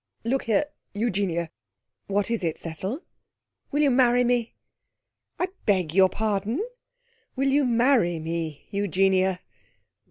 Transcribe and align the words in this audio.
'Look 0.23 0.45
here, 0.45 0.65
Eugenia.' 0.95 1.51
'What 2.07 2.31
is 2.31 2.43
it, 2.43 2.57
Cecil?' 2.57 3.03
'Will 3.71 3.81
you 3.83 3.91
marry 3.91 4.23
me?' 4.23 4.55
'I 5.37 5.49
beg 5.67 5.93
your 5.93 6.09
pardon?' 6.09 6.65
'Will 7.35 7.49
you 7.49 7.63
many 7.63 8.17
me, 8.17 8.65
Eugenia?' 8.71 9.41